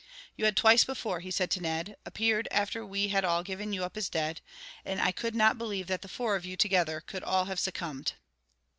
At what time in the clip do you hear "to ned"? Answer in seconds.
1.51-1.95